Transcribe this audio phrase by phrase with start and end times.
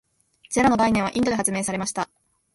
[0.49, 2.09] ゼロの概念はインドで発明されました。